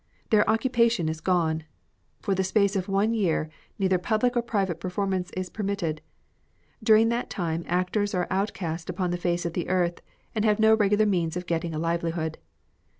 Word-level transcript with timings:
Their 0.31 0.49
occupation 0.49 1.07
is 1.07 1.21
gone. 1.21 1.63
For 2.21 2.33
the 2.33 2.43
space 2.43 2.75
of 2.75 2.89
one 2.89 3.13
year 3.13 3.51
neither 3.77 3.99
public 3.99 4.35
or 4.35 4.41
private 4.41 4.79
performance 4.79 5.29
is 5.37 5.51
permitted. 5.51 6.01
During 6.81 7.09
that 7.09 7.29
time 7.29 7.63
actors 7.67 8.15
are 8.15 8.25
outcasts 8.31 8.89
upon 8.89 9.11
the 9.11 9.17
face 9.21 9.45
of 9.45 9.53
the 9.53 9.65
eai 9.65 9.89
th, 9.95 9.99
and 10.33 10.43
have 10.43 10.59
no 10.59 10.73
regular 10.73 11.05
means 11.05 11.37
of 11.37 11.45
getting 11.45 11.75
a 11.75 11.77
livelihood. 11.77 12.39